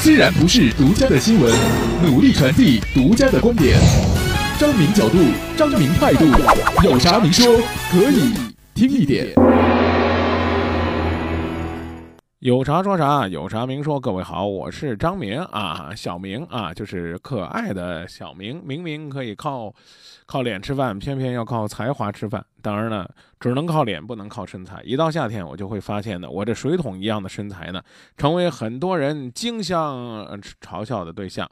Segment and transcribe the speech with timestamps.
[0.00, 1.52] 虽然不是独家的新闻，
[2.02, 3.78] 努力传递独家的观点。
[4.58, 5.18] 张明角度，
[5.56, 6.24] 张明态度，
[6.82, 7.46] 有啥明说，
[7.90, 8.32] 可以
[8.74, 9.34] 听一点。
[12.40, 13.98] 有啥说啥，有啥明说。
[13.98, 18.62] 各位好，我是张明啊，小明啊，就是可爱的小明。
[18.64, 19.74] 明明可以靠
[20.26, 22.44] 靠脸吃饭，偏偏要靠才华吃饭。
[22.62, 24.80] 当然了，只能靠脸，不能靠身材。
[24.82, 27.82] 一到夏天，我就会发现呢，我这水桶一样的身材呢，
[28.16, 30.26] 成为很多人竞相
[30.60, 31.48] 嘲笑的对象。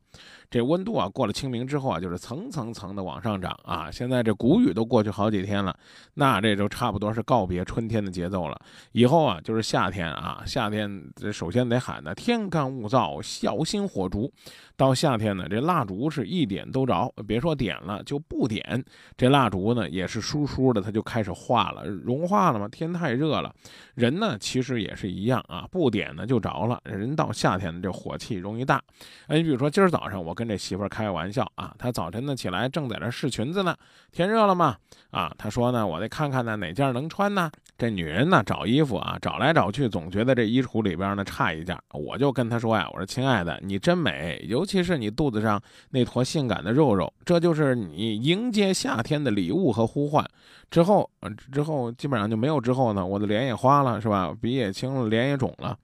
[0.50, 3.91] 这温度啊，过了清明之后啊，就是层层层的往上涨啊。
[3.91, 5.77] 现在这谷雨都过去好几天了，
[6.14, 8.56] 那这就差不多是告别春天的节奏了。
[8.92, 14.32] 以后啊，就是夏天啊，夏天这首先得喊呢，天干物燥，小心火烛。
[14.77, 18.84] 到夏天呢，这蜡烛是一点都着，别说点了，就不点，
[19.16, 22.69] 这蜡烛呢也是疏疏的，它就开始化了，融化了吗。
[22.69, 23.55] 天太热了，
[23.95, 26.80] 人呢其实也是一样啊，不点呢就着了。
[26.84, 28.83] 人到夏天呢，这火气容易大。
[29.27, 33.77] 哎，你比如说今儿早上我跟这媳妇儿开玩笑啊，她早晨呢起来正在那试裙子呢，
[34.12, 34.77] 天热了嘛，
[35.11, 37.50] 啊，她说呢，我得看看呢哪件能穿呢。
[37.77, 50.25] 这女人呢找衣服啊，找来找去总觉得这衣橱里边呢差一件，我就跟她说呀，我说亲爱的，你真美，尤其是你肚子上那坨性感的肉肉，这就是你迎接夏天的礼物和呼唤。
[50.70, 51.08] 之后，
[51.53, 53.05] 之后基本上就没有之后呢。
[53.05, 54.34] 我的脸也花了，是吧？
[54.41, 55.77] 鼻也青了，脸也肿了，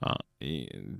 [0.00, 0.18] 啊，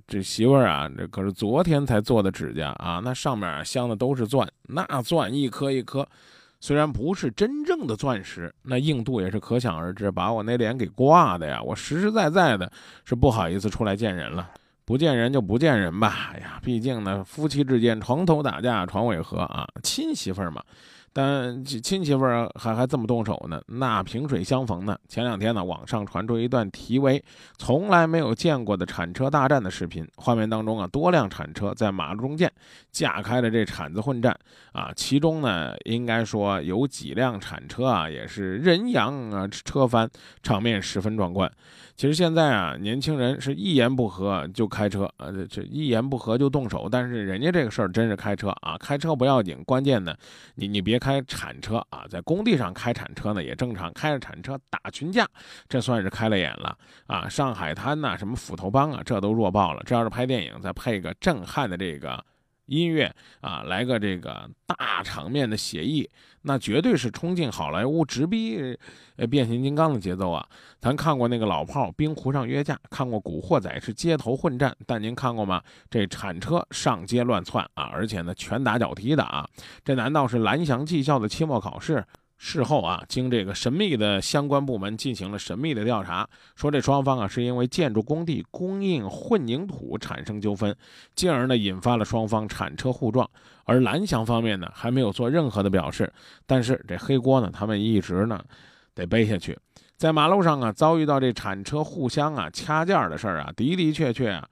[0.07, 6.07] 这媳妇儿啊，这可是昨天才做的指甲啊，那上面镶的都是钻，那钻一颗一颗，
[6.63, 12.71] 虽然不是真正的钻石，那硬度也是可想而知，把我那脸给挂的呀，我实实在在的
[13.03, 14.49] 是不好意思出来见人了。
[14.85, 20.63] 不见人就不见人吧，哎呀，毕竟呢，夫妻之间床头打架床尾和啊，亲媳妇儿嘛。
[21.13, 24.97] 但亲媳妇儿还还这么动手呢，那萍水相逢呢。
[25.07, 27.23] 前两天呢，网上传出一段题为
[27.59, 32.51] “从来没有见过的铲车大战”的视频，画面当中啊，多辆铲车在马路中间
[32.91, 34.35] 架开了这铲子混战
[34.71, 40.09] 啊，其中呢，应该说有几辆铲车啊，也是人仰啊车翻，
[40.41, 41.49] 场面十分壮观。
[41.95, 46.89] 其实现在啊，年轻人是一言不合就开车，呃，这一言不合就动手。
[46.89, 50.15] 但是人家这个事儿真是开车啊，开车不要紧，关键呢，
[50.55, 55.27] 你你别开铲车啊，在工地上开铲车呢也正常，开着铲车打群架，
[55.67, 56.77] 这算是开了眼了
[57.07, 57.27] 啊。
[57.27, 59.83] 上海滩呐，什么斧头帮啊，这都弱爆了。
[59.85, 62.23] 这要是拍电影，再配个震撼的这个。
[62.65, 66.09] 音乐啊，来个这个大场面的写意，
[66.43, 68.77] 那绝对是冲进好莱坞直逼
[69.29, 70.47] 变形金刚的节奏啊！
[70.79, 75.61] 咱看过那个老炮冰湖上约架，看过古惑仔是街头混战，但您看过吗？
[75.89, 79.47] 这铲车上街乱窜啊，而且呢拳打脚踢的啊，
[79.83, 82.03] 这难道是蓝翔技校的期末考试？
[82.37, 90.75] 事后啊，经这个神秘的相关部门进行了神秘的调查，说这双方啊是因为建筑工地供应混凝土产生纠纷，
[91.15, 93.29] 进而呢引发了双方铲车互撞。
[93.63, 96.11] 而蓝翔方面呢还没有做任何的表示，
[96.45, 98.43] 但是这黑锅呢他们一直呢
[98.93, 99.57] 得背下去。
[99.95, 104.45] 在马路上啊遭遇到这铲车互相啊掐架的事儿啊，的的确确啊。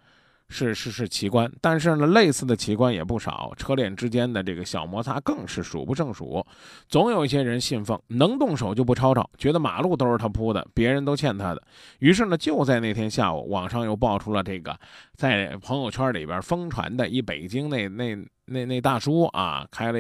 [0.52, 6.46] 是是是奇观，但是呢，类似的奇观也不少，车链之间的这个小摩擦更是数不胜数。
[6.88, 11.64] 总有一些人信奉能动手就不吵吵，觉得马路都是他铺的，别人都欠他的。
[12.00, 14.78] 于是呢，就在那天下午，网上又爆出了这个
[15.16, 18.16] 在朋友圈里边疯传的一北京那那。
[18.52, 20.00] 那那大叔啊，开了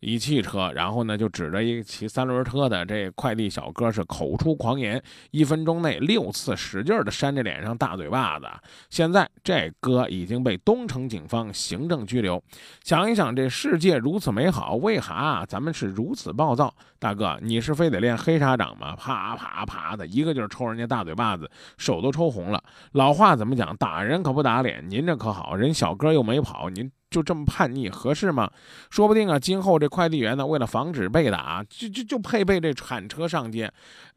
[0.00, 5.00] 一汽车，然后呢就指着一骑三轮车的这快递小哥是口出狂言，
[5.30, 8.46] 一分钟内六次使劲的扇着脸上大嘴巴子。
[8.90, 12.42] 现在这哥已经被东城警方行政拘留。
[12.82, 16.74] 想一想，这世界如此美好，为啥咱们是如此暴躁？
[16.98, 18.96] 大哥，你是非得练黑沙掌吗？
[18.96, 22.62] 啪啪啪的一个劲儿抽人家大嘴巴子，手都抽红了。
[22.92, 23.76] 老话怎么讲？
[23.76, 24.82] 打人可不打脸。
[24.88, 26.90] 您这可好，人小哥又没跑，您。
[27.16, 28.50] 就这么叛逆合适吗？
[28.90, 33.72] 说不定啊，今后这快递员呢，为了防止被打，就就就配备这铲车上街，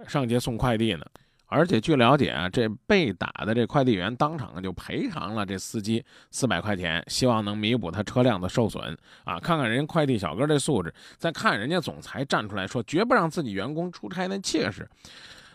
[0.05, 1.05] 上街送快递呢。
[1.45, 9.39] 而且据了解啊，这被打的这快递员当场就赔偿了这司机四百块钱，希望能弥补他车辆的受损啊。
[9.39, 14.85] 看看人家快递小哥这素质，再看人家总裁站出来说绝不让自己员工出差那气势，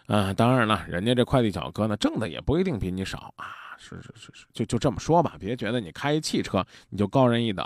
[0.06, 3.63] 啊，当然了，人家这快递小哥呢挣的也不一定比你少啊。
[3.78, 7.64] 是是是是，就就这么说吧，别觉得你开汽车你就高人一等。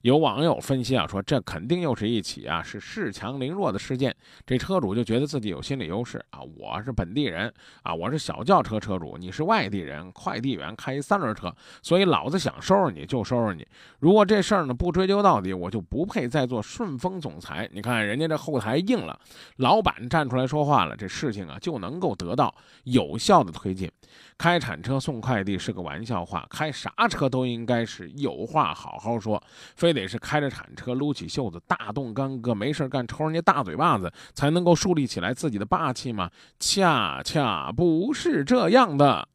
[0.00, 4.14] 有网友分析啊，说这肯定又是一起啊是恃强凌弱的事件。
[4.46, 7.52] 这车主就觉得自己有心理优势啊，我是本地人
[7.82, 13.66] 啊，我是小轿车车主，你是外地人，快递员开一三轮车，所以老子想收拾你就收拾你。
[13.98, 17.68] 如果这事儿呢不追究到底，我就不配再做顺丰总裁。
[17.72, 19.18] 你看人家这后台硬了，
[19.56, 22.54] 老板站出来说话了，这事情啊就能够得到
[22.84, 23.90] 有效的推进。
[24.38, 25.41] 开铲车送快。
[25.42, 29.42] 快递是个玩笑话，开啥车都应该是有话好好说，
[29.74, 36.30] 非得是开着铲车撸起袖子大动干戈，没事干抽人家大嘴巴子，才能够树立起来自己的霸气吗？
[36.60, 39.30] 恰恰不是这样的。